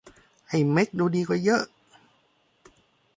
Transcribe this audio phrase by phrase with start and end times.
[0.47, 1.63] ไอ้แม็กดูดีกว่าเยอะ